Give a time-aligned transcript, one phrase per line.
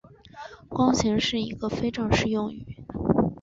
[0.67, 2.65] 弓形是一个非正式用语。